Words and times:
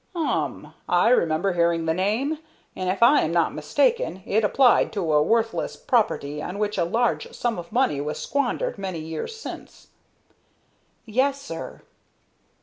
"Um! 0.15 0.73
I 0.89 1.09
remember 1.09 1.53
hearing 1.53 1.85
the 1.85 1.93
name; 1.93 2.39
and, 2.75 2.89
if 2.89 3.03
I 3.03 3.21
am 3.21 3.31
not 3.31 3.53
mistaken, 3.53 4.23
it 4.25 4.43
applied 4.43 4.91
to 4.93 5.13
a 5.13 5.21
worthless 5.21 5.75
property 5.77 6.41
on 6.41 6.57
which 6.57 6.79
a 6.79 6.83
large 6.85 7.31
sum 7.35 7.59
of 7.59 7.71
money 7.71 8.01
was 8.01 8.17
squandered 8.17 8.79
many 8.79 8.97
years 8.97 9.35
since." 9.39 9.89
"Yes, 11.05 11.39
sir." 11.39 11.81